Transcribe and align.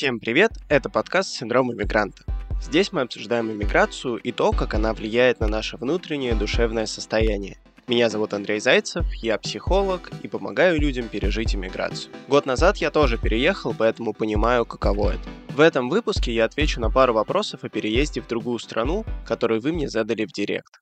Всем 0.00 0.18
привет, 0.18 0.52
это 0.70 0.88
подкаст 0.88 1.28
«Синдром 1.28 1.74
иммигранта». 1.74 2.24
Здесь 2.58 2.90
мы 2.90 3.02
обсуждаем 3.02 3.52
иммиграцию 3.52 4.16
и 4.16 4.32
то, 4.32 4.50
как 4.50 4.72
она 4.72 4.94
влияет 4.94 5.40
на 5.40 5.46
наше 5.46 5.76
внутреннее 5.76 6.34
душевное 6.34 6.86
состояние. 6.86 7.58
Меня 7.86 8.08
зовут 8.08 8.32
Андрей 8.32 8.60
Зайцев, 8.60 9.04
я 9.16 9.36
психолог 9.36 10.10
и 10.22 10.26
помогаю 10.26 10.80
людям 10.80 11.06
пережить 11.10 11.54
иммиграцию. 11.54 12.14
Год 12.28 12.46
назад 12.46 12.78
я 12.78 12.90
тоже 12.90 13.18
переехал, 13.18 13.74
поэтому 13.78 14.14
понимаю, 14.14 14.64
каково 14.64 15.16
это. 15.16 15.28
В 15.50 15.60
этом 15.60 15.90
выпуске 15.90 16.32
я 16.32 16.46
отвечу 16.46 16.80
на 16.80 16.90
пару 16.90 17.12
вопросов 17.12 17.64
о 17.64 17.68
переезде 17.68 18.22
в 18.22 18.26
другую 18.26 18.58
страну, 18.58 19.04
которые 19.26 19.60
вы 19.60 19.70
мне 19.72 19.86
задали 19.86 20.24
в 20.24 20.32
директ. 20.32 20.80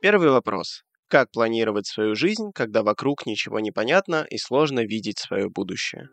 Первый 0.00 0.30
вопрос. 0.30 0.84
Как 1.08 1.32
планировать 1.32 1.88
свою 1.88 2.14
жизнь, 2.14 2.52
когда 2.54 2.84
вокруг 2.84 3.26
ничего 3.26 3.58
не 3.58 3.72
понятно 3.72 4.24
и 4.30 4.38
сложно 4.38 4.84
видеть 4.84 5.18
свое 5.18 5.48
будущее? 5.48 6.08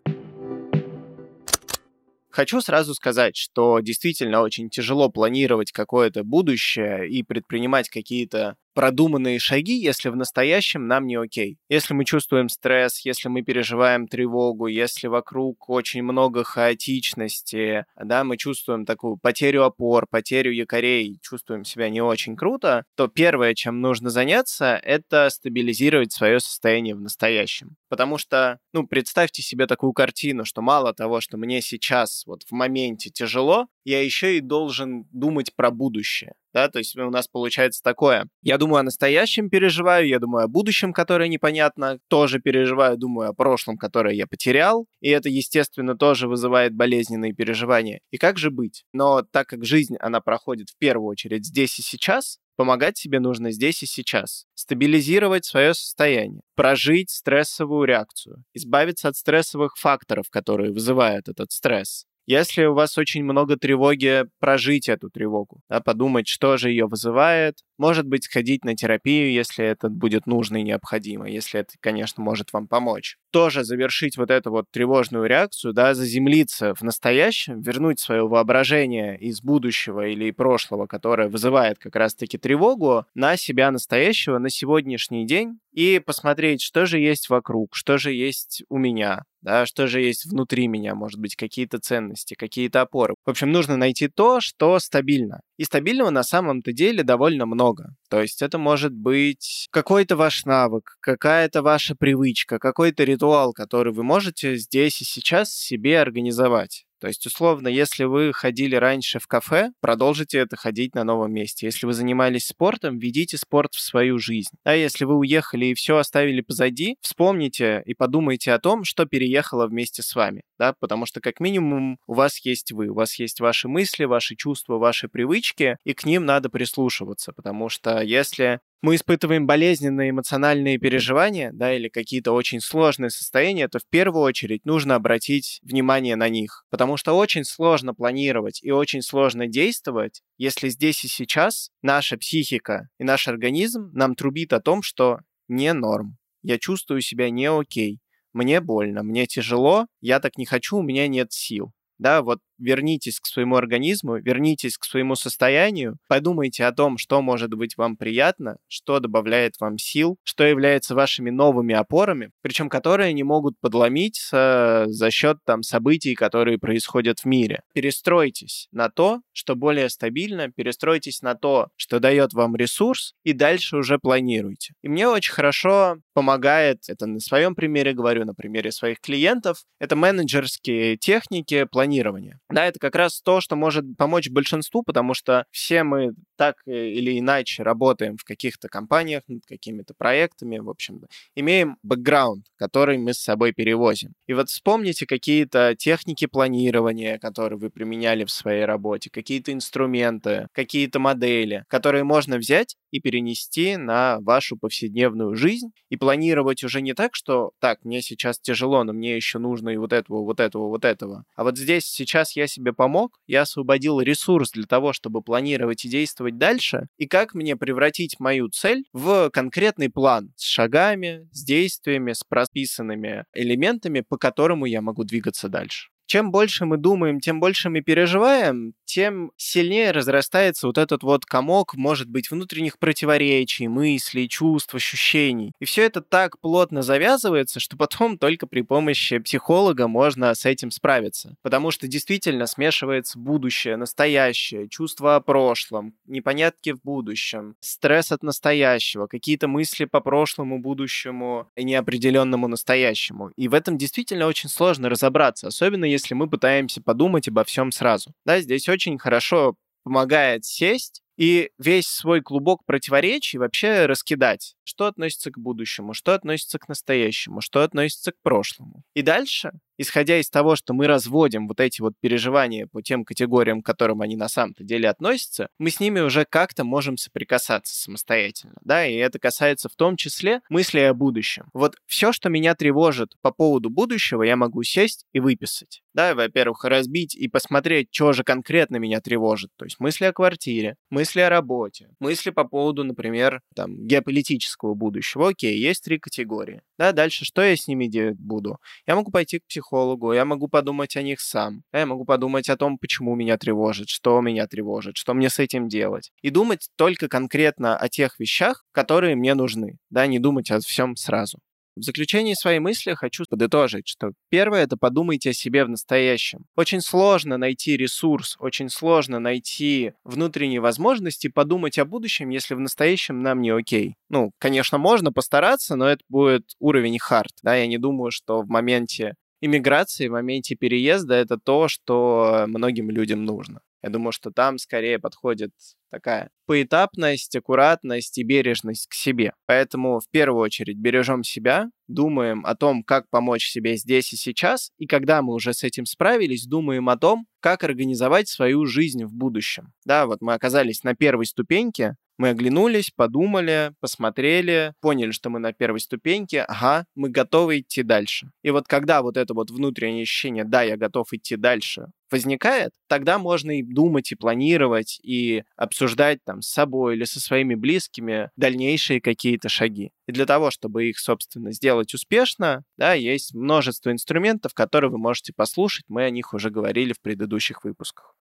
Хочу 2.32 2.62
сразу 2.62 2.94
сказать, 2.94 3.36
что 3.36 3.80
действительно 3.80 4.42
очень 4.42 4.70
тяжело 4.70 5.10
планировать 5.10 5.72
какое-то 5.72 6.24
будущее 6.24 7.10
и 7.10 7.24
предпринимать 7.24 7.90
какие-то 7.90 8.56
продуманные 8.74 9.40
шаги, 9.40 9.74
если 9.78 10.10
в 10.10 10.16
настоящем 10.16 10.88
нам 10.88 11.08
не 11.08 11.16
окей. 11.16 11.58
Если 11.70 11.94
мы 11.94 12.06
чувствуем 12.06 12.50
стресс, 12.50 13.00
если 13.06 13.30
мы 13.30 13.42
переживаем 13.42 14.08
тревогу, 14.08 14.68
если 14.68 15.08
вокруг 15.08 15.70
очень 15.70 16.04
много 16.04 16.44
хаотичности, 16.44 17.86
да, 18.02 18.24
мы 18.24 18.38
чувствуем 18.38 18.86
такую 18.86 19.18
потерю 19.18 19.64
опор, 19.64 20.08
потерю 20.10 20.52
якорей, 20.52 21.20
чувствуем 21.22 21.64
себя 21.64 21.90
не 21.90 22.02
очень 22.02 22.36
круто, 22.36 22.86
то 22.96 23.08
первое, 23.08 23.54
чем 23.54 23.82
нужно 23.82 24.10
заняться, 24.10 24.80
это 24.84 25.30
стабилизировать 25.30 26.12
свое 26.12 26.40
состояние 26.40 26.96
в 26.96 27.02
настоящем. 27.02 27.76
Потому 27.90 28.18
что, 28.18 28.60
ну, 28.74 28.86
представьте 28.88 29.42
себе 29.42 29.66
такую 29.68 29.94
картину, 29.94 30.46
что 30.46 30.62
мало 30.62 30.94
того, 30.94 31.22
что 31.22 31.38
мне 31.38 31.62
сейчас 31.62 32.26
вот 32.26 32.44
в 32.44 32.52
моменте 32.52 33.10
тяжело, 33.10 33.68
я 33.90 34.04
еще 34.04 34.38
и 34.38 34.42
должен 34.42 35.06
думать 35.12 35.56
про 35.56 35.72
будущее. 35.72 36.34
Да, 36.54 36.68
то 36.68 36.80
есть 36.80 36.96
у 36.98 37.10
нас 37.10 37.28
получается 37.28 37.82
такое. 37.84 38.28
Я 38.42 38.58
думаю 38.58 38.80
о 38.80 38.84
настоящем, 38.84 39.50
переживаю, 39.50 40.08
я 40.08 40.20
думаю 40.20 40.46
о 40.46 40.48
будущем, 40.48 40.94
которое 40.94 41.30
непонятно, 41.30 42.00
тоже 42.08 42.40
переживаю, 42.40 42.98
думаю 42.98 43.30
о 43.30 43.34
прошлом, 43.34 43.78
которое 43.78 44.16
я 44.16 44.26
потерял, 44.26 44.88
и 45.00 45.10
это, 45.10 45.30
естественно, 45.30 45.96
тоже 45.96 46.28
вызывает 46.28 46.74
болезненные 46.74 47.34
переживания. 47.34 48.00
И 48.12 48.18
как 48.18 48.38
же 48.38 48.50
быть? 48.50 48.84
Но 48.94 49.24
так 49.24 49.48
как 49.48 49.66
жизнь, 49.66 49.96
она 50.00 50.22
проходит 50.22 50.70
в 50.70 50.78
первую 50.78 51.08
очередь 51.08 51.46
здесь 51.46 51.78
и 51.80 51.82
сейчас, 51.82 52.40
Помогать 52.60 52.98
себе 52.98 53.22
нужно 53.22 53.52
здесь 53.52 53.84
и 53.84 53.86
сейчас. 53.86 54.44
Стабилизировать 54.54 55.46
свое 55.46 55.74
состояние, 55.74 56.42
прожить 56.56 57.10
стрессовую 57.10 57.86
реакцию, 57.86 58.44
избавиться 58.54 59.08
от 59.08 59.16
стрессовых 59.16 59.78
факторов, 59.78 60.26
которые 60.30 60.74
вызывают 60.74 61.30
этот 61.30 61.54
стресс, 61.54 62.04
если 62.30 62.66
у 62.66 62.76
вас 62.76 62.96
очень 63.00 63.24
много 63.24 63.58
тревоги, 63.58 64.26
прожить 64.40 64.88
эту 64.88 65.10
тревогу, 65.10 65.62
да, 65.68 65.80
подумать, 65.80 66.28
что 66.28 66.58
же 66.58 66.70
ее 66.70 66.86
вызывает, 66.86 67.64
может 67.80 68.06
быть, 68.06 68.26
сходить 68.26 68.64
на 68.64 68.76
терапию, 68.76 69.32
если 69.32 69.66
это 69.66 69.90
будет 69.90 70.28
нужно 70.28 70.58
и 70.58 70.64
необходимо, 70.64 71.28
если 71.28 71.62
это, 71.62 71.74
конечно, 71.80 72.22
может 72.22 72.54
вам 72.54 72.68
помочь. 72.68 73.18
Тоже 73.32 73.64
завершить 73.64 74.16
вот 74.16 74.30
эту 74.30 74.52
вот 74.52 74.66
тревожную 74.70 75.26
реакцию, 75.26 75.74
да, 75.74 75.96
заземлиться 75.96 76.76
в 76.76 76.84
настоящем, 76.84 77.62
вернуть 77.62 78.00
свое 78.00 78.28
воображение 78.28 79.18
из 79.18 79.42
будущего 79.42 80.06
или 80.06 80.30
прошлого, 80.30 80.86
которое 80.86 81.30
вызывает 81.30 81.80
как 81.80 81.96
раз-таки 81.96 82.38
тревогу, 82.38 83.06
на 83.16 83.38
себя 83.38 83.72
настоящего, 83.72 84.38
на 84.38 84.52
сегодняшний 84.52 85.26
день 85.26 85.60
и 85.72 86.00
посмотреть, 86.00 86.62
что 86.62 86.86
же 86.86 87.00
есть 87.00 87.30
вокруг, 87.30 87.76
что 87.76 87.98
же 87.98 88.14
есть 88.14 88.64
у 88.70 88.78
меня, 88.78 89.24
да, 89.42 89.66
что 89.66 89.88
же 89.88 90.02
есть 90.02 90.26
внутри 90.26 90.68
меня, 90.68 90.96
может 90.96 91.20
быть, 91.20 91.36
какие-то 91.36 91.80
ценности, 91.80 92.34
какие-то 92.34 92.82
опоры. 92.82 93.16
В 93.26 93.30
общем, 93.30 93.52
нужно 93.52 93.78
найти 93.78 94.08
то, 94.08 94.42
что 94.42 94.80
стабильно. 94.80 95.42
И 95.58 95.64
стабильного 95.64 96.10
на 96.10 96.24
самом-то 96.24 96.74
деле 96.74 97.04
довольно 97.04 97.46
много. 97.46 97.96
То 98.10 98.22
есть 98.22 98.42
это 98.42 98.58
может 98.58 98.94
быть 98.94 99.68
какой-то 99.72 100.18
ваш 100.18 100.46
навык, 100.46 100.98
какая-то 101.00 101.62
ваша 101.62 101.96
привычка, 101.96 102.60
какой-то 102.60 103.04
ритуал, 103.04 103.54
который 103.54 103.94
вы 103.94 104.04
можете 104.04 104.58
здесь 104.58 105.02
и 105.02 105.06
сейчас 105.06 105.54
себе 105.54 106.00
организовать. 106.02 106.86
То 107.00 107.08
есть, 107.08 107.26
условно, 107.26 107.68
если 107.68 108.04
вы 108.04 108.34
ходили 108.34 108.76
раньше 108.76 109.20
в 109.20 109.28
кафе, 109.28 109.72
продолжите 109.82 110.40
это 110.40 110.56
ходить 110.56 110.96
на 110.96 111.04
новом 111.04 111.34
месте. 111.34 111.66
Если 111.66 111.86
вы 111.86 111.94
занимались 111.94 112.48
спортом, 112.48 113.00
ведите 113.00 113.38
спорт 113.38 113.74
в 113.74 113.80
свою 113.80 114.20
жизнь. 114.20 114.56
А 114.64 114.76
если 114.76 115.06
вы 115.06 115.16
уехали 115.16 115.68
и 115.68 115.74
все 115.74 115.98
оставили 115.98 116.42
позади, 116.42 116.96
вспомните 117.02 117.82
и 117.86 117.94
подумайте 117.94 118.52
о 118.52 118.60
том, 118.60 118.84
что 118.84 119.06
переехало 119.06 119.68
вместе 119.68 120.02
с 120.02 120.16
вами. 120.16 120.42
Да? 120.58 120.74
Потому 120.80 121.06
что, 121.06 121.22
как 121.22 121.40
минимум, 121.40 121.98
у 122.08 122.14
вас 122.14 122.44
есть 122.46 122.72
вы, 122.72 122.90
у 122.90 122.94
вас 122.96 123.18
есть 123.20 123.40
ваши 123.40 123.68
мысли, 123.68 124.04
ваши 124.06 124.36
чувства, 124.36 124.78
ваши 124.78 125.08
привычки, 125.08 125.78
и 125.84 125.94
к 125.94 126.06
ним 126.06 126.26
надо 126.26 126.50
прислушиваться. 126.50 127.32
Потому 127.34 127.70
что 127.70 128.02
если 128.02 128.60
мы 128.82 128.96
испытываем 128.96 129.46
болезненные 129.46 130.12
эмоциональные 130.12 130.78
переживания, 130.78 131.52
да, 131.54 131.74
или 131.74 131.90
какие-то 131.90 132.32
очень 132.32 132.62
сложные 132.62 133.10
состояния, 133.10 133.68
то 133.68 133.80
в 133.80 133.88
первую 133.90 134.24
очередь 134.24 134.66
нужно 134.66 134.96
обратить 134.96 135.60
внимание 135.64 136.16
на 136.16 136.30
них. 136.30 136.66
Потому 136.70 136.98
что 136.98 137.14
очень 137.14 137.44
сложно 137.44 137.94
планировать 137.94 138.64
и 138.64 138.72
очень 138.72 139.02
сложно 139.02 139.48
действовать, 139.48 140.22
если 140.38 140.70
здесь 140.70 141.04
и 141.04 141.08
сейчас 141.08 141.72
наша 141.82 142.18
психика 142.18 142.88
и 142.98 143.04
наш 143.04 143.28
организм 143.28 143.92
нам 143.94 144.16
трубит 144.16 144.54
о 144.54 144.62
том, 144.62 144.82
что 144.82 145.20
не 145.48 145.74
норм. 145.74 146.18
Я 146.42 146.58
чувствую 146.58 147.02
себя 147.02 147.30
не 147.30 147.48
окей. 147.48 148.00
Мне 148.32 148.62
больно, 148.62 149.04
мне 149.04 149.26
тяжело, 149.26 149.88
я 150.02 150.20
так 150.20 150.38
не 150.38 150.46
хочу, 150.46 150.78
у 150.78 150.84
меня 150.84 151.08
нет 151.08 151.32
сил. 151.32 151.74
Да, 151.98 152.22
вот 152.22 152.40
вернитесь 152.60 153.20
к 153.20 153.26
своему 153.26 153.56
организму, 153.56 154.18
вернитесь 154.18 154.78
к 154.78 154.86
своему 154.86 155.16
состоянию, 155.16 155.98
подумайте 156.08 156.66
о 156.66 156.72
том, 156.72 156.98
что 156.98 157.22
может 157.22 157.54
быть 157.54 157.78
вам 157.78 157.98
приятно, 157.98 158.58
что 158.68 159.00
добавляет 159.00 159.56
вам 159.60 159.78
сил, 159.78 160.18
что 160.24 160.44
является 160.44 160.96
вашими 160.96 161.30
новыми 161.30 161.74
опорами, 161.76 162.32
причем 162.42 162.70
которые 162.70 163.14
не 163.14 163.24
могут 163.24 163.60
подломиться 163.60 164.86
за 164.88 165.12
счет 165.12 165.38
там 165.46 165.64
событий, 165.64 166.16
которые 166.16 166.58
происходят 166.58 167.20
в 167.20 167.26
мире. 167.26 167.62
Перестройтесь 167.74 168.68
на 168.72 168.90
то, 168.90 169.22
что 169.34 169.56
более 169.56 169.90
стабильно, 169.90 170.52
перестройтесь 170.52 171.22
на 171.22 171.36
то, 171.36 171.70
что 171.76 172.00
дает 172.00 172.34
вам 172.34 172.56
ресурс, 172.56 173.14
и 173.24 173.34
дальше 173.34 173.78
уже 173.78 174.00
планируйте. 174.00 174.74
И 174.82 174.90
мне 174.90 175.08
очень 175.08 175.34
хорошо 175.34 175.98
помогает, 176.14 176.90
это 176.90 177.06
на 177.06 177.20
своем 177.20 177.56
примере 177.56 177.94
говорю, 177.94 178.26
на 178.26 178.34
примере 178.34 178.72
своих 178.72 179.00
клиентов, 179.00 179.64
это 179.80 179.96
менеджерские 179.96 180.98
техники 180.98 181.66
планирования. 181.66 182.40
Да, 182.52 182.66
это 182.66 182.80
как 182.80 182.96
раз 182.96 183.22
то, 183.22 183.42
что 183.42 183.56
может 183.56 183.86
помочь 183.96 184.30
большинству, 184.30 184.82
потому 184.82 185.14
что 185.14 185.46
все 185.52 185.84
мы 185.84 186.14
так 186.36 186.56
или 186.66 187.20
иначе 187.20 187.62
работаем 187.62 188.18
в 188.18 188.24
каких-то 188.24 188.70
компаниях, 188.70 189.22
над 189.28 189.46
какими-то 189.46 189.94
проектами, 189.96 190.58
в 190.58 190.70
общем, 190.70 191.02
имеем 191.36 191.78
бэкграунд, 191.84 192.46
который 192.56 192.98
мы 192.98 193.14
с 193.14 193.20
собой 193.20 193.52
перевозим. 193.54 194.14
И 194.28 194.34
вот 194.34 194.50
вспомните 194.50 195.06
какие-то 195.06 195.76
техники 195.78 196.26
планирования, 196.26 197.20
которые 197.20 197.60
вы 197.60 197.70
применяли 197.70 198.24
в 198.26 198.32
своей 198.32 198.66
работе, 198.66 199.10
какие-то 199.12 199.54
инструменты, 199.54 200.48
какие-то 200.52 201.00
модели, 201.00 201.66
которые 201.68 202.04
можно 202.04 202.38
взять 202.38 202.76
и 202.92 203.00
перенести 203.00 203.78
на 203.78 204.20
вашу 204.22 204.58
повседневную 204.58 205.36
жизнь 205.36 205.70
и 205.90 205.98
планировать 205.98 206.64
уже 206.64 206.82
не 206.82 206.94
так, 206.94 207.14
что 207.16 207.52
так, 207.60 207.84
мне 207.84 208.02
сейчас 208.02 208.40
тяжело, 208.40 208.84
но 208.84 208.94
мне 208.94 209.16
еще 209.16 209.38
нужно 209.38 209.70
и 209.70 209.78
вот 209.78 209.94
этого, 209.94 210.24
вот 210.24 210.40
этого, 210.40 210.68
вот 210.70 210.86
этого. 210.86 211.26
А 211.36 211.44
вот 211.44 211.58
здесь 211.58 211.86
сейчас 211.86 212.36
я 212.40 212.48
себе 212.48 212.74
помог, 212.74 213.20
я 213.28 213.42
освободил 213.42 214.02
ресурс 214.02 214.52
для 214.52 214.66
того, 214.66 214.94
чтобы 214.94 215.22
планировать 215.22 215.86
и 215.86 215.90
действовать 215.90 216.38
дальше, 216.38 216.88
и 216.98 217.06
как 217.08 217.34
мне 217.34 217.56
превратить 217.56 218.20
мою 218.20 218.50
цель 218.50 218.86
в 218.94 219.30
конкретный 219.30 219.90
план 219.90 220.32
с 220.36 220.44
шагами, 220.46 221.28
с 221.32 221.44
действиями, 221.44 222.14
с 222.14 222.24
прописанными 222.24 223.26
элементами, 223.34 224.02
по 224.08 224.18
которому 224.18 224.66
я 224.66 224.82
могу 224.82 225.04
двигаться 225.04 225.50
дальше 225.50 225.90
чем 226.10 226.32
больше 226.32 226.66
мы 226.66 226.78
думаем, 226.78 227.20
тем 227.20 227.40
больше 227.40 227.70
мы 227.70 227.82
переживаем, 227.82 228.74
тем 228.86 229.32
сильнее 229.38 229.92
разрастается 229.92 230.66
вот 230.66 230.80
этот 230.80 231.04
вот 231.04 231.24
комок, 231.24 231.76
может 231.76 232.10
быть, 232.10 232.32
внутренних 232.32 232.80
противоречий, 232.80 233.68
мыслей, 233.68 234.28
чувств, 234.28 234.74
ощущений. 234.74 235.52
И 235.60 235.66
все 235.66 235.84
это 235.84 236.02
так 236.02 236.40
плотно 236.40 236.82
завязывается, 236.82 237.60
что 237.60 237.78
потом 237.78 238.18
только 238.18 238.48
при 238.48 238.62
помощи 238.62 239.20
психолога 239.20 239.88
можно 239.88 240.34
с 240.34 240.46
этим 240.46 240.72
справиться. 240.72 241.36
Потому 241.44 241.70
что 241.70 241.88
действительно 241.88 242.48
смешивается 242.48 243.20
будущее, 243.20 243.78
настоящее, 243.78 244.68
чувство 244.68 245.16
о 245.16 245.22
прошлом, 245.22 245.94
непонятки 246.08 246.72
в 246.72 246.82
будущем, 246.82 247.54
стресс 247.60 248.12
от 248.12 248.24
настоящего, 248.24 249.06
какие-то 249.06 249.48
мысли 249.48 249.86
по 249.86 250.00
прошлому, 250.00 250.58
будущему 250.58 251.48
и 251.56 251.64
неопределенному 251.64 252.48
настоящему. 252.48 253.30
И 253.36 253.48
в 253.48 253.54
этом 253.54 253.78
действительно 253.78 254.26
очень 254.26 254.50
сложно 254.50 254.90
разобраться, 254.90 255.50
особенно 255.50 255.86
если 255.86 255.99
если 256.00 256.14
мы 256.14 256.30
пытаемся 256.30 256.82
подумать 256.82 257.28
обо 257.28 257.44
всем 257.44 257.72
сразу. 257.72 258.14
Да, 258.26 258.40
здесь 258.42 258.68
очень 258.70 258.98
хорошо 258.98 259.56
помогает 259.84 260.46
сесть 260.46 261.02
и 261.18 261.52
весь 261.58 261.88
свой 261.88 262.22
клубок 262.22 262.62
противоречий 262.66 263.38
вообще 263.38 263.86
раскидать, 263.86 264.56
что 264.70 264.86
относится 264.86 265.32
к 265.32 265.40
будущему, 265.40 265.94
что 265.94 266.14
относится 266.14 266.60
к 266.60 266.70
настоящему, 266.70 267.42
что 267.42 267.64
относится 267.64 268.12
к 268.12 268.22
прошлому. 268.22 268.84
И 268.94 269.02
дальше 269.02 269.52
исходя 269.80 270.20
из 270.20 270.30
того, 270.30 270.56
что 270.56 270.74
мы 270.74 270.86
разводим 270.86 271.48
вот 271.48 271.60
эти 271.60 271.82
вот 271.82 271.94
переживания 272.00 272.68
по 272.68 272.84
тем 272.84 273.06
категориям, 273.06 273.64
к 273.64 273.66
которым 273.66 274.02
они 274.02 274.16
на 274.16 274.28
самом-то 274.28 274.64
деле 274.64 274.90
относятся, 274.90 275.48
мы 275.58 275.72
с 275.72 275.80
ними 275.80 276.02
уже 276.02 276.26
как-то 276.30 276.64
можем 276.64 276.98
соприкасаться 276.98 277.74
самостоятельно, 277.74 278.56
да, 278.62 278.86
и 278.86 278.94
это 278.96 279.18
касается 279.18 279.70
в 279.70 279.76
том 279.76 279.96
числе 279.96 280.42
мыслей 280.50 280.84
о 280.84 280.94
будущем. 280.94 281.46
Вот 281.54 281.78
все, 281.88 282.12
что 282.12 282.30
меня 282.30 282.54
тревожит 282.56 283.14
по 283.22 283.32
поводу 283.32 283.70
будущего, 283.70 284.24
я 284.24 284.36
могу 284.36 284.62
сесть 284.64 285.06
и 285.14 285.20
выписать. 285.20 285.82
Да, 285.94 286.14
во-первых, 286.14 286.66
разбить 286.66 287.16
и 287.16 287.28
посмотреть, 287.28 287.88
что 287.92 288.14
же 288.14 288.24
конкретно 288.24 288.78
меня 288.78 289.00
тревожит. 289.00 289.52
То 289.58 289.66
есть 289.66 289.80
мысли 289.80 290.06
о 290.06 290.14
квартире, 290.14 290.76
мысли 290.90 291.22
о 291.22 291.30
работе, 291.30 291.90
мысли 292.00 292.30
по 292.30 292.44
поводу, 292.44 292.84
например, 292.84 293.42
там, 293.56 293.88
геополитического 293.88 294.59
будущего. 294.64 295.30
Окей, 295.30 295.58
есть 295.58 295.84
три 295.84 296.00
категории. 296.00 296.62
Да, 296.78 296.92
дальше 296.92 297.26
что 297.26 297.42
я 297.42 297.56
с 297.56 297.68
ними 297.68 297.88
делать 297.88 298.20
буду? 298.20 298.58
Я 298.86 298.96
могу 298.96 299.12
пойти 299.12 299.40
к 299.40 299.48
психологу, 299.48 300.14
я 300.14 300.26
могу 300.26 300.48
подумать 300.48 300.96
о 300.96 301.02
них 301.02 301.20
сам. 301.20 301.64
Да, 301.72 301.80
я 301.80 301.86
могу 301.86 302.06
подумать 302.06 302.50
о 302.50 302.58
том, 302.58 302.78
почему 302.78 303.16
меня 303.16 303.38
тревожит, 303.38 303.90
что 303.90 304.22
меня 304.22 304.48
тревожит, 304.48 304.98
что 304.98 305.14
мне 305.14 305.30
с 305.30 305.40
этим 305.40 305.68
делать. 305.68 306.12
И 306.22 306.30
думать 306.30 306.70
только 306.76 307.08
конкретно 307.08 307.78
о 307.78 307.90
тех 307.90 308.20
вещах, 308.20 308.66
которые 308.72 309.16
мне 309.16 309.34
нужны. 309.34 309.78
Да, 309.90 310.08
не 310.08 310.20
думать 310.20 310.52
о 310.52 310.60
всем 310.60 310.96
сразу. 310.96 311.40
В 311.76 311.82
заключении 311.82 312.34
своей 312.34 312.60
мысли 312.60 312.94
хочу 312.94 313.24
подытожить, 313.30 313.88
что 313.88 314.12
первое— 314.30 314.64
это 314.66 314.76
подумайте 314.76 315.30
о 315.30 315.34
себе 315.34 315.64
в 315.64 315.70
настоящем. 315.70 316.46
Очень 316.58 316.82
сложно 316.82 317.38
найти 317.38 317.78
ресурс, 317.78 318.36
очень 318.40 318.70
сложно 318.70 319.20
найти 319.20 319.94
внутренние 320.04 320.60
возможности 320.60 321.28
подумать 321.28 321.78
о 321.78 321.86
будущем, 321.86 322.30
если 322.30 322.54
в 322.54 322.60
настоящем 322.60 323.22
нам 323.22 323.42
не 323.42 323.52
окей. 323.52 323.96
Ну, 324.10 324.32
конечно, 324.40 324.78
можно 324.78 325.14
постараться, 325.14 325.76
но 325.76 325.88
это 325.88 326.04
будет 326.10 326.52
уровень 326.60 327.00
хард. 327.00 327.32
Да, 327.44 327.56
я 327.56 327.68
не 327.68 327.78
думаю, 327.78 328.12
что 328.12 328.42
в 328.42 328.50
моменте 328.50 329.16
иммиграции, 329.42 330.08
в 330.08 330.12
моменте 330.12 330.56
переезда 330.56 331.16
это 331.16 331.38
то, 331.38 331.68
что 331.68 332.46
многим 332.48 332.90
людям 332.90 333.24
нужно. 333.24 333.62
Я 333.82 333.90
думаю, 333.90 334.12
что 334.12 334.32
там 334.32 334.58
скорее 334.58 335.00
подходит 335.00 335.52
такая 335.90 336.30
поэтапность, 336.46 337.36
аккуратность 337.36 338.18
и 338.18 338.24
бережность 338.24 338.88
к 338.88 338.94
себе. 338.94 339.34
Поэтому 339.46 340.00
в 340.00 340.10
первую 340.10 340.42
очередь 340.42 340.78
бережем 340.78 341.24
себя, 341.24 341.70
думаем 341.88 342.46
о 342.46 342.56
том, 342.56 342.84
как 342.84 343.10
помочь 343.10 343.50
себе 343.50 343.78
здесь 343.78 344.12
и 344.14 344.18
сейчас, 344.18 344.72
и 344.78 344.86
когда 344.86 345.22
мы 345.22 345.34
уже 345.34 345.54
с 345.54 345.64
этим 345.64 345.86
справились, 345.86 346.46
думаем 346.46 346.90
о 346.90 346.98
том, 346.98 347.26
как 347.40 347.64
организовать 347.64 348.28
свою 348.28 348.66
жизнь 348.66 349.06
в 349.06 349.14
будущем. 349.14 349.74
Да, 349.86 350.06
вот 350.06 350.22
мы 350.22 350.34
оказались 350.34 350.84
на 350.84 350.96
первой 350.96 351.26
ступеньке, 351.26 351.96
мы 352.20 352.30
оглянулись, 352.30 352.92
подумали, 352.94 353.72
посмотрели, 353.80 354.74
поняли, 354.82 355.12
что 355.12 355.30
мы 355.30 355.40
на 355.40 355.54
первой 355.54 355.80
ступеньке, 355.80 356.42
ага, 356.42 356.86
мы 356.94 357.10
готовы 357.10 357.60
идти 357.60 357.82
дальше. 357.82 358.30
И 358.44 358.52
вот 358.52 358.68
когда 358.68 359.02
вот 359.02 359.16
это 359.16 359.34
вот 359.34 359.50
внутреннее 359.50 360.04
ощущение, 360.04 360.44
да, 360.44 360.62
я 360.62 360.76
готов 360.76 361.14
идти 361.14 361.38
дальше, 361.38 361.88
возникает, 362.12 362.72
тогда 362.88 363.20
можно 363.20 363.58
и 363.58 363.64
думать, 363.64 364.12
и 364.12 364.16
планировать, 364.16 365.00
и 365.02 365.44
обсуждать 365.56 366.20
там 366.26 366.42
с 366.42 366.50
собой 366.50 366.96
или 366.96 367.06
со 367.06 367.22
своими 367.22 367.56
близкими 367.56 368.32
дальнейшие 368.36 369.00
какие-то 369.00 369.48
шаги. 369.48 369.92
И 370.06 370.12
для 370.12 370.26
того, 370.26 370.52
чтобы 370.52 370.90
их, 370.90 371.00
собственно, 371.00 371.54
сделать 371.54 371.94
успешно, 371.94 372.64
да, 372.78 372.94
есть 372.96 373.34
множество 373.34 373.92
инструментов, 373.92 374.54
которые 374.54 374.92
вы 374.92 374.98
можете 374.98 375.32
послушать. 375.34 375.86
Мы 375.88 376.04
о 376.04 376.10
них 376.10 376.34
уже 376.34 376.50
говорили 376.50 376.92
в 376.92 377.00
предыдущих 377.00 377.64
выпусках. 377.64 378.14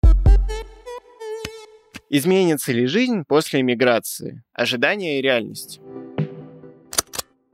Изменится 2.09 2.71
ли 2.71 2.85
жизнь 2.85 3.23
после 3.27 3.61
иммиграции? 3.61 4.43
Ожидания 4.53 5.19
и 5.19 5.21
реальность. 5.21 5.81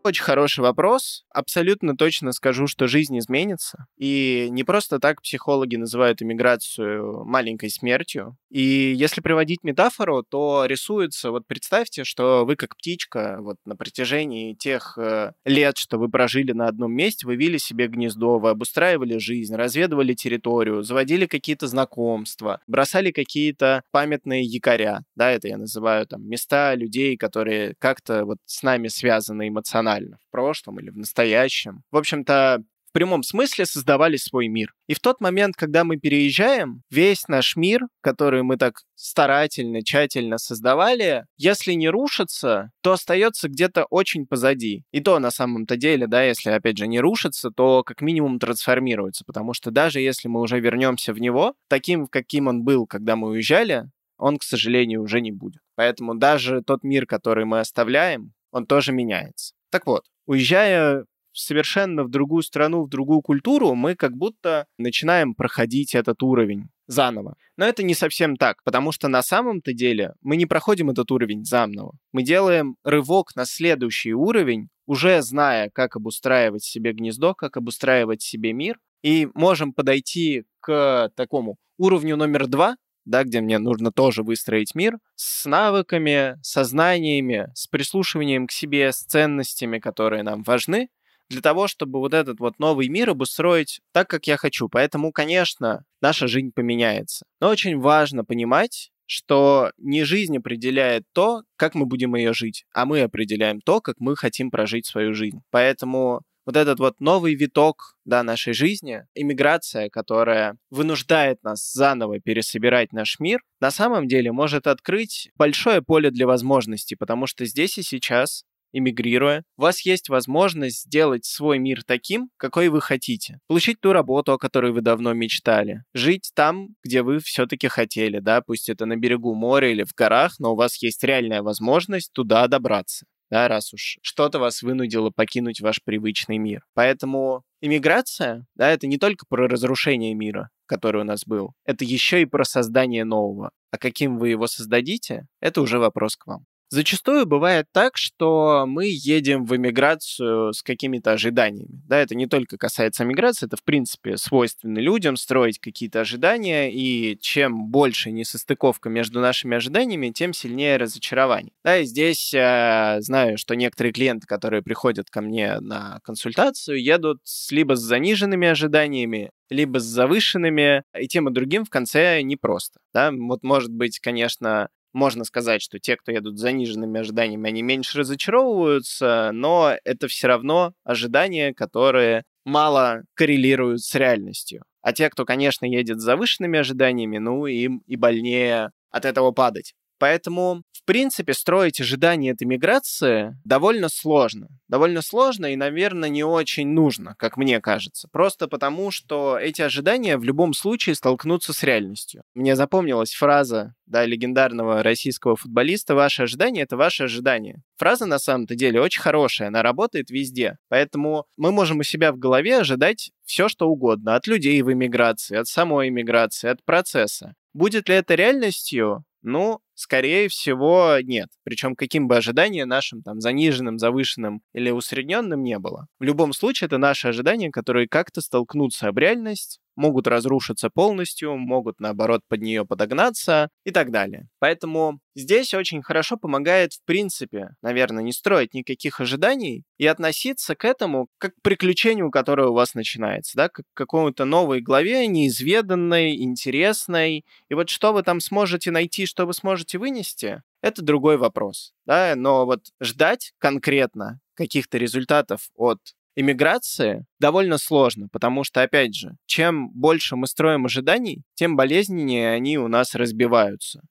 Очень 0.05 0.23
хороший 0.23 0.59
вопрос. 0.59 1.23
Абсолютно 1.29 1.95
точно 1.95 2.33
скажу, 2.33 2.67
что 2.67 2.87
жизнь 2.87 3.17
изменится. 3.19 3.85
И 3.97 4.49
не 4.51 4.65
просто 4.65 4.99
так 4.99 5.21
психологи 5.21 5.77
называют 5.77 6.21
иммиграцию 6.21 7.23
маленькой 7.23 7.69
смертью. 7.69 8.35
И 8.49 8.93
если 8.97 9.21
приводить 9.21 9.63
метафору, 9.63 10.21
то 10.21 10.65
рисуется, 10.65 11.31
вот 11.31 11.47
представьте, 11.47 12.03
что 12.03 12.43
вы 12.45 12.57
как 12.57 12.75
птичка 12.75 13.37
вот 13.39 13.55
на 13.63 13.77
протяжении 13.77 14.55
тех 14.55 14.97
э, 14.97 15.31
лет, 15.45 15.77
что 15.77 15.97
вы 15.97 16.09
прожили 16.09 16.51
на 16.51 16.67
одном 16.67 16.91
месте, 16.91 17.25
вы 17.25 17.37
вели 17.37 17.57
себе 17.57 17.87
гнездо, 17.87 18.39
вы 18.39 18.49
обустраивали 18.49 19.17
жизнь, 19.19 19.55
разведывали 19.55 20.13
территорию, 20.13 20.83
заводили 20.83 21.27
какие-то 21.27 21.67
знакомства, 21.67 22.59
бросали 22.67 23.11
какие-то 23.11 23.83
памятные 23.91 24.43
якоря. 24.43 25.05
Да, 25.15 25.31
это 25.31 25.47
я 25.47 25.57
называю 25.57 26.05
там 26.05 26.27
места 26.27 26.75
людей, 26.75 27.15
которые 27.15 27.75
как-то 27.79 28.25
вот 28.25 28.39
с 28.45 28.63
нами 28.63 28.89
связаны 28.89 29.47
эмоционально 29.47 29.92
эмоционально 29.93 30.17
в 30.17 30.31
прошлом 30.31 30.79
или 30.79 30.89
в 30.89 30.97
настоящем. 30.97 31.83
В 31.91 31.97
общем-то, 31.97 32.63
в 32.89 32.93
прямом 32.93 33.23
смысле 33.23 33.65
создавали 33.65 34.17
свой 34.17 34.47
мир. 34.47 34.71
И 34.87 34.93
в 34.93 34.99
тот 34.99 35.19
момент, 35.19 35.55
когда 35.55 35.83
мы 35.83 35.97
переезжаем, 35.97 36.83
весь 36.91 37.27
наш 37.27 37.55
мир, 37.55 37.87
который 38.01 38.43
мы 38.43 38.57
так 38.57 38.81
старательно, 38.93 39.81
тщательно 39.81 40.37
создавали, 40.37 41.25
если 41.35 41.73
не 41.73 41.89
рушится, 41.89 42.69
то 42.83 42.91
остается 42.91 43.49
где-то 43.49 43.85
очень 43.89 44.27
позади. 44.27 44.83
И 44.91 44.99
то 44.99 45.17
на 45.17 45.31
самом-то 45.31 45.75
деле, 45.75 46.05
да, 46.05 46.23
если 46.23 46.51
опять 46.51 46.77
же 46.77 46.85
не 46.85 46.99
рушится, 46.99 47.49
то 47.49 47.83
как 47.83 48.01
минимум 48.01 48.37
трансформируется, 48.37 49.23
потому 49.25 49.53
что 49.53 49.71
даже 49.71 49.99
если 49.99 50.27
мы 50.27 50.39
уже 50.39 50.59
вернемся 50.59 51.13
в 51.13 51.19
него, 51.19 51.55
таким, 51.69 52.05
каким 52.05 52.45
он 52.45 52.63
был, 52.63 52.85
когда 52.85 53.15
мы 53.15 53.29
уезжали, 53.29 53.85
он, 54.19 54.37
к 54.37 54.43
сожалению, 54.43 55.01
уже 55.01 55.19
не 55.19 55.31
будет. 55.31 55.63
Поэтому 55.73 56.13
даже 56.13 56.61
тот 56.61 56.83
мир, 56.83 57.07
который 57.07 57.45
мы 57.45 57.59
оставляем, 57.59 58.33
он 58.51 58.67
тоже 58.67 58.91
меняется. 58.91 59.55
Так 59.73 59.87
вот, 59.87 60.03
уезжая 60.27 61.07
совершенно 61.31 62.03
в 62.03 62.09
другую 62.09 62.43
страну, 62.43 62.83
в 62.83 62.89
другую 62.89 63.21
культуру, 63.23 63.73
мы 63.73 63.95
как 63.95 64.15
будто 64.15 64.67
начинаем 64.77 65.33
проходить 65.33 65.95
этот 65.95 66.21
уровень 66.21 66.69
заново. 66.85 67.37
Но 67.57 67.65
это 67.65 67.81
не 67.81 67.95
совсем 67.95 68.35
так, 68.35 68.63
потому 68.63 68.91
что 68.91 69.07
на 69.07 69.23
самом-то 69.23 69.73
деле 69.73 70.13
мы 70.21 70.37
не 70.37 70.45
проходим 70.45 70.91
этот 70.91 71.09
уровень 71.09 71.43
заново. 71.43 71.97
Мы 72.11 72.21
делаем 72.21 72.75
рывок 72.83 73.35
на 73.35 73.45
следующий 73.45 74.13
уровень, 74.13 74.67
уже 74.85 75.23
зная, 75.23 75.71
как 75.73 75.95
обустраивать 75.95 76.63
себе 76.63 76.93
гнездо, 76.93 77.33
как 77.33 77.57
обустраивать 77.57 78.21
себе 78.21 78.53
мир, 78.53 78.77
и 79.01 79.27
можем 79.33 79.73
подойти 79.73 80.43
к 80.59 81.09
такому 81.15 81.57
уровню 81.79 82.15
номер 82.15 82.45
два, 82.45 82.75
да, 83.05 83.23
где 83.23 83.41
мне 83.41 83.59
нужно 83.59 83.91
тоже 83.91 84.23
выстроить 84.23 84.75
мир, 84.75 84.97
с 85.15 85.45
навыками, 85.45 86.37
со 86.41 86.63
знаниями, 86.63 87.49
с 87.53 87.67
прислушиванием 87.67 88.47
к 88.47 88.51
себе, 88.51 88.91
с 88.91 88.99
ценностями, 88.99 89.79
которые 89.79 90.23
нам 90.23 90.43
важны, 90.43 90.89
для 91.29 91.41
того, 91.41 91.67
чтобы 91.67 91.99
вот 91.99 92.13
этот 92.13 92.39
вот 92.39 92.59
новый 92.59 92.89
мир 92.89 93.09
обустроить 93.09 93.81
так, 93.91 94.09
как 94.09 94.27
я 94.27 94.37
хочу. 94.37 94.69
Поэтому, 94.69 95.11
конечно, 95.11 95.83
наша 96.01 96.27
жизнь 96.27 96.51
поменяется. 96.53 97.25
Но 97.39 97.49
очень 97.49 97.79
важно 97.79 98.23
понимать, 98.23 98.91
что 99.05 99.71
не 99.77 100.03
жизнь 100.03 100.37
определяет 100.37 101.03
то, 101.13 101.43
как 101.55 101.75
мы 101.75 101.85
будем 101.85 102.15
ее 102.15 102.33
жить, 102.33 102.65
а 102.73 102.85
мы 102.85 103.01
определяем 103.01 103.61
то, 103.61 103.81
как 103.81 103.95
мы 103.99 104.15
хотим 104.15 104.49
прожить 104.51 104.85
свою 104.85 105.13
жизнь. 105.13 105.41
Поэтому 105.51 106.21
вот 106.45 106.57
этот 106.57 106.79
вот 106.79 106.99
новый 106.99 107.35
виток 107.35 107.95
да, 108.05 108.23
нашей 108.23 108.53
жизни, 108.53 109.03
иммиграция, 109.15 109.89
которая 109.89 110.57
вынуждает 110.69 111.43
нас 111.43 111.71
заново 111.71 112.19
пересобирать 112.19 112.93
наш 112.93 113.19
мир, 113.19 113.41
на 113.59 113.71
самом 113.71 114.07
деле 114.07 114.31
может 114.31 114.67
открыть 114.67 115.29
большое 115.35 115.81
поле 115.81 116.11
для 116.11 116.27
возможностей, 116.27 116.95
потому 116.95 117.27
что 117.27 117.45
здесь 117.45 117.77
и 117.77 117.83
сейчас 117.83 118.43
иммигрируя, 118.73 119.43
у 119.57 119.61
вас 119.61 119.85
есть 119.85 120.09
возможность 120.09 120.83
сделать 120.83 121.25
свой 121.25 121.59
мир 121.59 121.83
таким, 121.85 122.29
какой 122.37 122.69
вы 122.69 122.81
хотите. 122.81 123.39
Получить 123.47 123.79
ту 123.79 123.93
работу, 123.93 124.33
о 124.33 124.37
которой 124.37 124.71
вы 124.71 124.81
давно 124.81 125.13
мечтали. 125.13 125.83
Жить 125.93 126.31
там, 126.33 126.69
где 126.83 127.03
вы 127.03 127.19
все-таки 127.19 127.67
хотели, 127.67 128.19
да, 128.19 128.41
пусть 128.41 128.69
это 128.69 128.85
на 128.85 128.97
берегу 128.97 129.35
моря 129.35 129.71
или 129.71 129.83
в 129.83 129.93
горах, 129.93 130.39
но 130.39 130.53
у 130.53 130.55
вас 130.55 130.81
есть 130.81 131.03
реальная 131.03 131.43
возможность 131.43 132.11
туда 132.13 132.47
добраться 132.47 133.05
да, 133.29 133.47
раз 133.47 133.73
уж 133.73 133.97
что-то 134.01 134.39
вас 134.39 134.61
вынудило 134.61 135.09
покинуть 135.09 135.61
ваш 135.61 135.81
привычный 135.83 136.37
мир. 136.37 136.63
Поэтому 136.73 137.43
иммиграция, 137.61 138.45
да, 138.55 138.69
это 138.69 138.87
не 138.87 138.97
только 138.97 139.25
про 139.27 139.47
разрушение 139.47 140.13
мира, 140.13 140.49
который 140.65 141.01
у 141.01 141.05
нас 141.05 141.25
был, 141.25 141.53
это 141.65 141.85
еще 141.85 142.21
и 142.21 142.25
про 142.25 142.43
создание 142.45 143.05
нового. 143.05 143.51
А 143.71 143.77
каким 143.77 144.17
вы 144.17 144.29
его 144.29 144.47
создадите, 144.47 145.25
это 145.39 145.61
уже 145.61 145.79
вопрос 145.79 146.15
к 146.15 146.27
вам. 146.27 146.45
Зачастую 146.69 147.27
бывает 147.27 147.67
так, 147.71 147.97
что 147.97 148.65
мы 148.67 148.87
едем 148.87 149.45
в 149.45 149.55
эмиграцию 149.55 150.53
с 150.53 150.63
какими-то 150.63 151.11
ожиданиями. 151.11 151.81
Да, 151.87 151.99
это 151.99 152.15
не 152.15 152.25
только 152.25 152.57
касается 152.57 153.05
миграции, 153.05 153.45
это 153.45 153.57
в 153.57 153.63
принципе 153.63 154.17
свойственно 154.17 154.79
людям 154.79 155.15
строить 155.15 155.59
какие-то 155.59 156.01
ожидания, 156.01 156.73
и 156.73 157.17
чем 157.19 157.67
больше 157.67 158.11
несостыковка 158.11 158.89
между 158.89 159.19
нашими 159.19 159.57
ожиданиями, 159.57 160.09
тем 160.09 160.33
сильнее 160.33 160.77
разочарование. 160.77 161.53
Да, 161.63 161.77
и 161.77 161.85
здесь 161.85 162.33
э, 162.33 162.97
знаю, 163.01 163.37
что 163.37 163.55
некоторые 163.55 163.93
клиенты, 163.93 164.25
которые 164.25 164.63
приходят 164.63 165.11
ко 165.11 165.21
мне 165.21 165.59
на 165.59 165.99
консультацию, 166.03 166.81
едут 166.81 167.19
либо 167.51 167.75
с 167.75 167.81
заниженными 167.81 168.47
ожиданиями, 168.47 169.29
либо 169.49 169.79
с 169.79 169.83
завышенными, 169.83 170.83
и 170.99 171.07
тем 171.07 171.29
и 171.29 171.33
другим 171.33 171.65
в 171.65 171.69
конце 171.69 172.21
непросто. 172.23 172.79
Да? 172.93 173.11
Вот 173.11 173.43
может 173.43 173.71
быть, 173.71 173.99
конечно, 173.99 174.69
можно 174.93 175.25
сказать, 175.25 175.61
что 175.61 175.79
те, 175.79 175.97
кто 175.97 176.11
едут 176.11 176.37
с 176.37 176.41
заниженными 176.41 176.99
ожиданиями, 177.01 177.49
они 177.49 177.61
меньше 177.61 177.99
разочаровываются, 177.99 179.31
но 179.33 179.75
это 179.83 180.07
все 180.07 180.27
равно 180.27 180.73
ожидания, 180.83 181.53
которые 181.53 182.23
мало 182.45 183.03
коррелируют 183.15 183.81
с 183.81 183.95
реальностью. 183.95 184.63
А 184.81 184.93
те, 184.93 185.09
кто, 185.09 185.25
конечно, 185.25 185.65
едет 185.65 185.99
с 185.99 186.03
завышенными 186.03 186.59
ожиданиями, 186.59 187.17
ну, 187.17 187.45
им 187.45 187.81
и 187.87 187.95
больнее 187.95 188.71
от 188.91 189.05
этого 189.05 189.31
падать. 189.31 189.73
Поэтому, 189.97 190.63
в 190.83 190.85
принципе, 190.85 191.33
строить 191.33 191.79
ожидания 191.79 192.31
этой 192.31 192.45
миграции 192.45 193.37
довольно 193.45 193.87
сложно. 193.87 194.49
Довольно 194.67 195.01
сложно 195.01 195.45
и, 195.45 195.55
наверное, 195.55 196.09
не 196.09 196.25
очень 196.25 196.67
нужно, 196.67 197.15
как 197.17 197.37
мне 197.37 197.61
кажется. 197.61 198.09
Просто 198.11 198.49
потому, 198.49 198.91
что 198.91 199.37
эти 199.39 199.61
ожидания 199.61 200.17
в 200.17 200.25
любом 200.25 200.53
случае 200.53 200.95
столкнутся 200.95 201.53
с 201.53 201.63
реальностью. 201.63 202.23
Мне 202.33 202.57
запомнилась 202.57 203.13
фраза 203.13 203.75
да, 203.85 204.05
легендарного 204.05 204.83
российского 204.83 205.37
футболиста 205.37 205.95
«Ваши 205.95 206.23
ожидания— 206.23 206.61
это 206.63 206.75
ваши 206.75 207.03
ожидания». 207.03 207.63
Фраза, 207.77 208.05
на 208.05 208.19
самом-то 208.19 208.55
деле, 208.55 208.81
очень 208.81 209.01
хорошая, 209.01 209.47
она 209.47 209.63
работает 209.63 210.09
везде. 210.09 210.57
Поэтому 210.67 211.27
мы 211.37 211.53
можем 211.53 211.79
у 211.79 211.83
себя 211.83 212.11
в 212.11 212.17
голове 212.17 212.57
ожидать 212.57 213.11
все, 213.23 213.47
что 213.47 213.69
угодно. 213.69 214.15
От 214.15 214.27
людей 214.27 214.61
в 214.61 214.71
эмиграции, 214.71 215.37
от 215.37 215.47
самой 215.47 215.87
эмиграции, 215.87 216.49
от 216.49 216.63
процесса. 216.65 217.35
Будет 217.53 217.87
ли 217.87 217.95
это 217.95 218.15
реальностью? 218.15 219.05
Ну, 219.23 219.59
скорее 219.73 220.27
всего, 220.27 220.97
нет. 221.01 221.29
Причем 221.43 221.75
каким 221.75 222.07
бы 222.07 222.17
ожиданием 222.17 222.67
нашим 222.67 223.01
там 223.01 223.21
заниженным, 223.21 223.79
завышенным 223.79 224.41
или 224.53 224.69
усредненным 224.69 225.41
не 225.43 225.57
было. 225.59 225.87
В 225.99 226.03
любом 226.03 226.33
случае, 226.33 226.67
это 226.67 226.77
наши 226.77 227.07
ожидания, 227.07 227.49
которые 227.49 227.87
как-то 227.87 228.21
столкнутся 228.21 228.89
об 228.89 228.97
реальность, 228.97 229.59
могут 229.75 230.07
разрушиться 230.07 230.69
полностью, 230.69 231.37
могут, 231.37 231.79
наоборот, 231.79 232.21
под 232.27 232.41
нее 232.41 232.65
подогнаться 232.65 233.49
и 233.65 233.71
так 233.71 233.91
далее. 233.91 234.27
Поэтому 234.39 234.99
здесь 235.15 235.53
очень 235.53 235.81
хорошо 235.81 236.17
помогает, 236.17 236.73
в 236.73 236.83
принципе, 236.85 237.49
наверное, 237.61 238.03
не 238.03 238.11
строить 238.11 238.53
никаких 238.53 238.99
ожиданий 238.99 239.63
и 239.77 239.85
относиться 239.87 240.55
к 240.55 240.65
этому 240.65 241.07
как 241.17 241.33
к 241.35 241.41
приключению, 241.41 242.11
которое 242.11 242.47
у 242.47 242.53
вас 242.53 242.75
начинается, 242.75 243.37
да, 243.37 243.49
как 243.49 243.65
к 243.73 243.77
какому-то 243.77 244.25
новой 244.25 244.61
главе, 244.61 245.07
неизведанной, 245.07 246.21
интересной. 246.21 247.25
И 247.49 247.53
вот 247.53 247.69
что 247.69 247.93
вы 247.93 248.03
там 248.03 248.19
сможете 248.19 248.71
найти, 248.71 249.05
что 249.05 249.25
вы 249.25 249.33
сможете 249.33 249.77
вынести, 249.77 250.41
это 250.61 250.81
другой 250.81 251.17
вопрос, 251.17 251.73
да, 251.85 252.13
но 252.15 252.45
вот 252.45 252.67
ждать 252.81 253.33
конкретно 253.37 254.19
каких-то 254.35 254.77
результатов 254.77 255.49
от 255.55 255.79
иммиграции 256.15 257.05
довольно 257.19 257.57
сложно, 257.57 258.07
потому 258.11 258.43
что, 258.43 258.61
опять 258.61 258.95
же, 258.95 259.15
чем 259.25 259.69
больше 259.71 260.15
мы 260.15 260.27
строим 260.27 260.65
ожиданий, 260.65 261.23
тем 261.33 261.55
болезненнее 261.55 262.31
они 262.31 262.57
у 262.57 262.67
нас 262.67 262.95
разбиваются. 262.95 263.81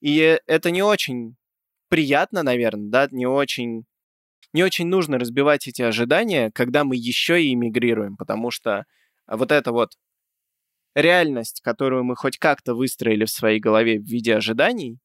И 0.00 0.38
это 0.46 0.70
не 0.70 0.82
очень 0.82 1.36
приятно, 1.88 2.42
наверное, 2.42 2.90
да, 2.90 3.08
не 3.10 3.26
очень, 3.26 3.84
не 4.52 4.62
очень 4.64 4.86
нужно 4.86 5.18
разбивать 5.18 5.68
эти 5.68 5.82
ожидания, 5.82 6.50
когда 6.52 6.84
мы 6.84 6.96
еще 6.96 7.42
и 7.42 7.52
иммигрируем, 7.52 8.16
потому 8.16 8.50
что 8.50 8.84
вот 9.26 9.52
эта 9.52 9.72
вот 9.72 9.92
реальность, 10.94 11.60
которую 11.62 12.04
мы 12.04 12.16
хоть 12.16 12.38
как-то 12.38 12.74
выстроили 12.74 13.24
в 13.24 13.30
своей 13.30 13.60
голове 13.60 13.98
в 13.98 14.04
виде 14.04 14.34
ожиданий, 14.34 14.98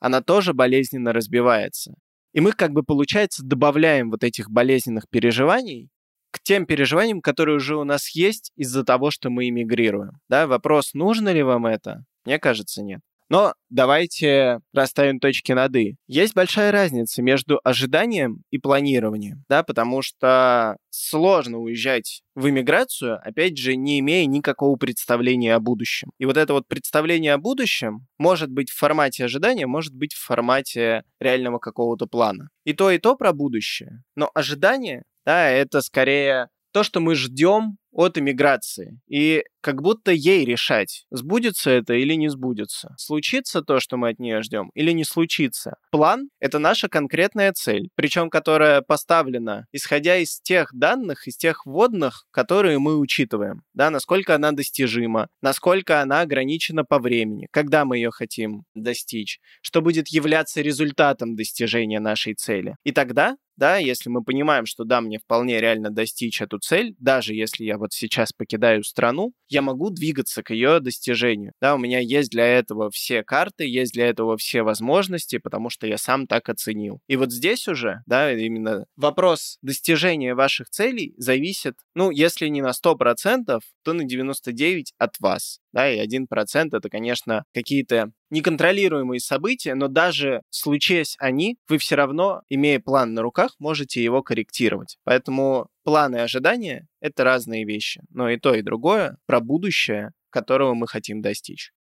она 0.00 0.22
тоже 0.22 0.54
болезненно 0.54 1.12
разбивается. 1.12 1.94
И 2.32 2.40
мы 2.40 2.52
как 2.52 2.72
бы, 2.72 2.82
получается, 2.82 3.44
добавляем 3.44 4.10
вот 4.10 4.24
этих 4.24 4.50
болезненных 4.50 5.08
переживаний 5.10 5.90
к 6.30 6.40
тем 6.42 6.64
переживаниям, 6.64 7.20
которые 7.20 7.56
уже 7.56 7.76
у 7.76 7.84
нас 7.84 8.08
есть 8.14 8.52
из-за 8.56 8.84
того, 8.84 9.10
что 9.10 9.28
мы 9.28 9.48
эмигрируем. 9.48 10.12
Да, 10.28 10.46
вопрос, 10.46 10.94
нужно 10.94 11.28
ли 11.28 11.42
вам 11.42 11.66
это? 11.66 12.04
Мне 12.24 12.38
кажется, 12.38 12.82
нет. 12.82 13.00
Но 13.32 13.54
давайте 13.70 14.60
расставим 14.74 15.18
точки 15.18 15.52
над 15.52 15.74
«и». 15.74 15.96
Есть 16.06 16.34
большая 16.34 16.70
разница 16.70 17.22
между 17.22 17.62
ожиданием 17.64 18.42
и 18.50 18.58
планированием, 18.58 19.42
да, 19.48 19.62
потому 19.62 20.02
что 20.02 20.76
сложно 20.90 21.56
уезжать 21.56 22.20
в 22.34 22.50
иммиграцию, 22.50 23.18
опять 23.26 23.56
же, 23.56 23.74
не 23.74 24.00
имея 24.00 24.26
никакого 24.26 24.76
представления 24.76 25.54
о 25.54 25.60
будущем. 25.60 26.10
И 26.18 26.26
вот 26.26 26.36
это 26.36 26.52
вот 26.52 26.68
представление 26.68 27.32
о 27.32 27.38
будущем 27.38 28.06
может 28.18 28.50
быть 28.50 28.68
в 28.68 28.76
формате 28.76 29.24
ожидания, 29.24 29.66
может 29.66 29.94
быть 29.94 30.12
в 30.12 30.22
формате 30.22 31.02
реального 31.18 31.58
какого-то 31.58 32.06
плана. 32.06 32.50
И 32.66 32.74
то, 32.74 32.90
и 32.90 32.98
то 32.98 33.16
про 33.16 33.32
будущее. 33.32 34.02
Но 34.14 34.30
ожидание, 34.34 35.04
да, 35.24 35.48
это 35.48 35.80
скорее 35.80 36.50
то, 36.70 36.82
что 36.82 37.00
мы 37.00 37.14
ждем 37.14 37.78
от 37.92 38.18
иммиграции. 38.18 38.98
И 39.06 39.44
как 39.60 39.80
будто 39.80 40.10
ей 40.10 40.44
решать, 40.44 41.06
сбудется 41.10 41.70
это 41.70 41.94
или 41.94 42.14
не 42.14 42.28
сбудется. 42.28 42.94
Случится 42.98 43.62
то, 43.62 43.78
что 43.78 43.96
мы 43.96 44.08
от 44.08 44.18
нее 44.18 44.42
ждем, 44.42 44.70
или 44.74 44.90
не 44.90 45.04
случится. 45.04 45.76
План— 45.90 46.28
это 46.40 46.58
наша 46.58 46.88
конкретная 46.88 47.52
цель, 47.52 47.88
причем 47.94 48.28
которая 48.28 48.82
поставлена, 48.82 49.66
исходя 49.72 50.16
из 50.16 50.40
тех 50.40 50.70
данных, 50.72 51.28
из 51.28 51.36
тех 51.36 51.64
вводных, 51.64 52.24
которые 52.32 52.78
мы 52.78 52.98
учитываем. 52.98 53.62
Да, 53.72 53.90
насколько 53.90 54.34
она 54.34 54.52
достижима, 54.52 55.28
насколько 55.40 56.00
она 56.00 56.22
ограничена 56.22 56.84
по 56.84 56.98
времени, 56.98 57.46
когда 57.52 57.84
мы 57.84 57.98
ее 57.98 58.10
хотим 58.10 58.64
достичь, 58.74 59.38
что 59.60 59.80
будет 59.80 60.08
являться 60.08 60.60
результатом 60.60 61.36
достижения 61.36 62.00
нашей 62.00 62.34
цели. 62.34 62.74
И 62.82 62.90
тогда 62.90 63.36
да, 63.56 63.76
если 63.76 64.08
мы 64.08 64.24
понимаем, 64.24 64.66
что 64.66 64.84
да, 64.84 65.00
мне 65.00 65.18
вполне 65.18 65.60
реально 65.60 65.90
достичь 65.90 66.40
эту 66.40 66.58
цель, 66.58 66.94
даже 66.98 67.34
если 67.34 67.64
я 67.64 67.78
вот 67.82 67.92
сейчас 67.92 68.32
покидаю 68.32 68.84
страну, 68.84 69.32
я 69.48 69.60
могу 69.60 69.90
двигаться 69.90 70.42
к 70.42 70.50
ее 70.50 70.80
достижению. 70.80 71.52
Да, 71.60 71.74
у 71.74 71.78
меня 71.78 71.98
есть 71.98 72.30
для 72.30 72.46
этого 72.46 72.90
все 72.90 73.22
карты, 73.22 73.66
есть 73.66 73.92
для 73.92 74.08
этого 74.08 74.36
все 74.36 74.62
возможности, 74.62 75.38
потому 75.38 75.68
что 75.68 75.86
я 75.86 75.98
сам 75.98 76.26
так 76.26 76.48
оценил. 76.48 77.00
И 77.08 77.16
вот 77.16 77.32
здесь 77.32 77.66
уже, 77.68 78.02
да, 78.06 78.32
именно 78.32 78.86
вопрос 78.96 79.58
достижения 79.62 80.34
ваших 80.34 80.70
целей 80.70 81.14
зависит, 81.16 81.74
ну, 81.94 82.10
если 82.10 82.46
не 82.46 82.62
на 82.62 82.72
100%, 82.72 83.60
то 83.82 83.92
на 83.92 84.02
99% 84.02 84.84
от 84.98 85.18
вас 85.18 85.58
да, 85.72 85.90
и 85.90 86.04
1% 86.04 86.26
это, 86.72 86.88
конечно, 86.88 87.44
какие-то 87.54 88.12
неконтролируемые 88.30 89.20
события, 89.20 89.74
но 89.74 89.88
даже 89.88 90.42
случаясь 90.50 91.16
они, 91.18 91.56
вы 91.68 91.78
все 91.78 91.96
равно, 91.96 92.42
имея 92.48 92.80
план 92.80 93.14
на 93.14 93.22
руках, 93.22 93.54
можете 93.58 94.02
его 94.02 94.22
корректировать. 94.22 94.98
Поэтому 95.04 95.68
планы 95.84 96.16
и 96.16 96.20
ожидания— 96.20 96.86
это 97.00 97.24
разные 97.24 97.64
вещи, 97.64 98.02
но 98.10 98.28
и 98.28 98.38
то, 98.38 98.54
и 98.54 98.62
другое 98.62 99.16
про 99.26 99.40
будущее, 99.40 100.12
которого 100.30 100.74
мы 100.74 100.86
хотим 100.86 101.22
достичь. 101.22 101.72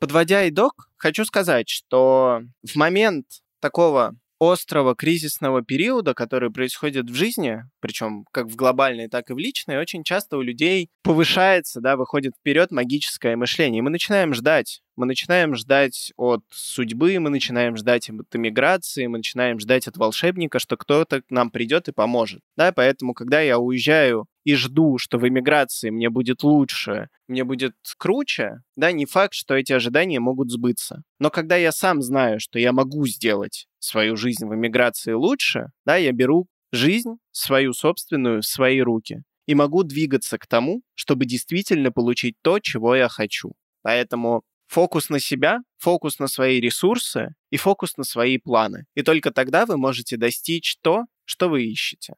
Подводя 0.00 0.48
итог, 0.48 0.88
хочу 0.96 1.26
сказать, 1.26 1.68
что 1.68 2.40
в 2.62 2.74
момент 2.76 3.26
такого 3.60 4.16
острого 4.40 4.96
кризисного 4.96 5.62
периода, 5.62 6.14
который 6.14 6.50
происходит 6.50 7.10
в 7.10 7.14
жизни, 7.14 7.64
причем 7.80 8.24
как 8.32 8.46
в 8.46 8.56
глобальной, 8.56 9.08
так 9.08 9.30
и 9.30 9.34
в 9.34 9.38
личной, 9.38 9.78
очень 9.78 10.04
часто 10.04 10.36
у 10.36 10.42
людей 10.42 10.88
повышается, 11.02 11.80
да, 11.80 11.96
выходит 11.96 12.34
вперед 12.38 12.70
магическое 12.70 13.36
мышление. 13.36 13.78
И 13.78 13.82
мы 13.82 13.90
начинаем 13.90 14.34
ждать. 14.34 14.80
Мы 14.96 15.06
начинаем 15.06 15.54
ждать 15.54 16.12
от 16.16 16.42
судьбы, 16.50 17.18
мы 17.20 17.30
начинаем 17.30 17.76
ждать 17.76 18.10
от 18.10 18.36
иммиграции, 18.36 19.06
мы 19.06 19.18
начинаем 19.18 19.58
ждать 19.58 19.88
от 19.88 19.96
волшебника, 19.96 20.58
что 20.58 20.76
кто-то 20.76 21.22
к 21.22 21.30
нам 21.30 21.50
придет 21.50 21.88
и 21.88 21.92
поможет. 21.92 22.40
Да, 22.56 22.70
поэтому, 22.72 23.14
когда 23.14 23.40
я 23.40 23.58
уезжаю 23.58 24.26
и 24.44 24.54
жду, 24.54 24.98
что 24.98 25.18
в 25.18 25.26
эмиграции 25.26 25.90
мне 25.90 26.10
будет 26.10 26.42
лучше, 26.42 27.08
мне 27.28 27.44
будет 27.44 27.74
круче, 27.96 28.62
да, 28.76 28.92
не 28.92 29.06
факт, 29.06 29.34
что 29.34 29.54
эти 29.54 29.72
ожидания 29.72 30.20
могут 30.20 30.50
сбыться. 30.50 31.02
Но 31.18 31.30
когда 31.30 31.56
я 31.56 31.72
сам 31.72 32.02
знаю, 32.02 32.40
что 32.40 32.58
я 32.58 32.72
могу 32.72 33.06
сделать 33.06 33.66
свою 33.78 34.16
жизнь 34.16 34.46
в 34.46 34.54
эмиграции 34.54 35.12
лучше, 35.12 35.68
да, 35.86 35.96
я 35.96 36.12
беру 36.12 36.46
жизнь 36.72 37.16
свою 37.32 37.72
собственную 37.72 38.42
в 38.42 38.46
свои 38.46 38.80
руки 38.80 39.22
и 39.46 39.54
могу 39.54 39.82
двигаться 39.82 40.38
к 40.38 40.46
тому, 40.46 40.82
чтобы 40.94 41.26
действительно 41.26 41.90
получить 41.90 42.36
то, 42.42 42.60
чего 42.60 42.94
я 42.94 43.08
хочу. 43.08 43.52
Поэтому 43.82 44.42
фокус 44.68 45.08
на 45.08 45.18
себя, 45.18 45.58
фокус 45.78 46.18
на 46.18 46.28
свои 46.28 46.60
ресурсы 46.60 47.34
и 47.50 47.56
фокус 47.56 47.96
на 47.96 48.04
свои 48.04 48.38
планы. 48.38 48.84
И 48.94 49.02
только 49.02 49.32
тогда 49.32 49.66
вы 49.66 49.76
можете 49.76 50.16
достичь 50.16 50.76
то, 50.82 51.04
что 51.24 51.48
вы 51.48 51.64
ищете. 51.64 52.14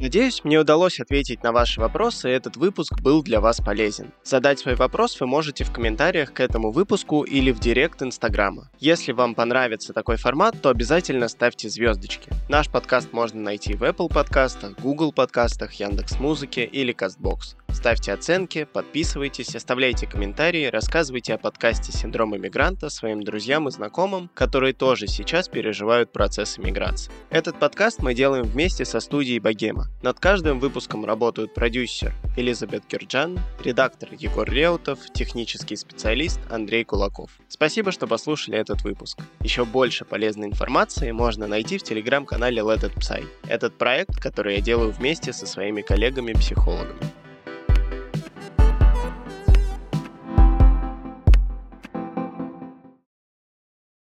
Надеюсь, 0.00 0.44
мне 0.44 0.58
удалось 0.58 0.98
ответить 0.98 1.42
на 1.42 1.52
ваши 1.52 1.78
вопросы, 1.78 2.30
и 2.30 2.32
этот 2.32 2.56
выпуск 2.56 2.98
был 3.02 3.22
для 3.22 3.38
вас 3.38 3.58
полезен. 3.60 4.12
Задать 4.24 4.58
свой 4.58 4.74
вопрос 4.74 5.20
вы 5.20 5.26
можете 5.26 5.62
в 5.62 5.72
комментариях 5.72 6.32
к 6.32 6.40
этому 6.40 6.72
выпуску 6.72 7.22
или 7.22 7.50
в 7.50 7.60
директ 7.60 8.02
Инстаграма. 8.02 8.70
Если 8.78 9.12
вам 9.12 9.34
понравится 9.34 9.92
такой 9.92 10.16
формат, 10.16 10.56
то 10.62 10.70
обязательно 10.70 11.28
ставьте 11.28 11.68
звездочки. 11.68 12.30
Наш 12.48 12.70
подкаст 12.70 13.12
можно 13.12 13.42
найти 13.42 13.74
в 13.74 13.82
Apple 13.82 14.08
подкастах, 14.10 14.80
Google 14.80 15.12
подкастах, 15.12 15.74
Яндекс.Музыке 15.74 16.64
или 16.64 16.94
Castbox. 16.94 17.56
Ставьте 17.72 18.12
оценки, 18.12 18.64
подписывайтесь, 18.64 19.54
оставляйте 19.54 20.06
комментарии, 20.06 20.66
рассказывайте 20.66 21.34
о 21.34 21.38
подкасте 21.38 21.92
«Синдром 21.92 22.36
иммигранта» 22.36 22.90
своим 22.90 23.22
друзьям 23.22 23.68
и 23.68 23.70
знакомым, 23.70 24.28
которые 24.34 24.74
тоже 24.74 25.06
сейчас 25.06 25.48
переживают 25.48 26.12
процесс 26.12 26.58
иммиграции. 26.58 27.12
Этот 27.30 27.58
подкаст 27.58 28.00
мы 28.02 28.12
делаем 28.14 28.44
вместе 28.44 28.84
со 28.84 29.00
студией 29.00 29.38
Богема. 29.38 29.86
Над 30.02 30.20
каждым 30.20 30.58
выпуском 30.58 31.04
работают 31.04 31.54
продюсер 31.54 32.12
Элизабет 32.36 32.84
Кирджан, 32.86 33.38
редактор 33.64 34.10
Егор 34.12 34.48
Реутов, 34.48 34.98
технический 35.14 35.76
специалист 35.76 36.40
Андрей 36.50 36.84
Кулаков. 36.84 37.30
Спасибо, 37.48 37.92
что 37.92 38.06
послушали 38.06 38.58
этот 38.58 38.82
выпуск. 38.82 39.18
Еще 39.40 39.64
больше 39.64 40.04
полезной 40.04 40.48
информации 40.48 41.12
можно 41.12 41.46
найти 41.46 41.78
в 41.78 41.82
телеграм-канале 41.82 42.62
Let 42.62 42.80
It 42.80 42.96
Psy. 42.98 43.26
Этот 43.48 43.78
проект, 43.78 44.20
который 44.20 44.56
я 44.56 44.60
делаю 44.60 44.90
вместе 44.90 45.32
со 45.32 45.46
своими 45.46 45.82
коллегами-психологами. 45.82 47.19